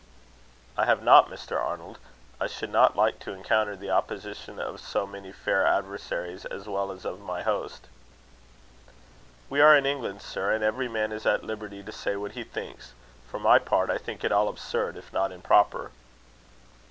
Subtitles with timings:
[0.77, 1.61] "I have not, Mr.
[1.63, 1.99] Arnold;
[2.39, 6.91] I should not like to encounter the opposition of so many fair adversaries, as well
[6.91, 7.85] as of my host."
[9.47, 12.43] "We are in England, sir; and every man is at liberty to say what he
[12.43, 12.93] thinks.
[13.29, 15.91] For my part, I think it all absurd, if not improper."